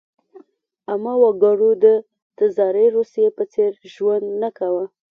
عامه 0.89 1.13
وګړو 1.23 1.69
د 1.83 1.85
تزاري 2.37 2.85
روسیې 2.97 3.27
په 3.37 3.43
څېر 3.53 3.71
ژوند 3.93 4.25
نه 4.41 4.49
کاوه. 4.57 4.85